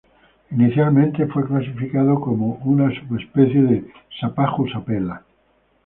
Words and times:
Inicialmente 0.49 1.27
fue 1.27 1.45
clasificado 1.47 2.19
como 2.19 2.55
una 2.65 2.89
subespecie 2.89 3.61
de 3.61 3.85
"Sapajus 4.19 4.71
apella". 4.75 5.21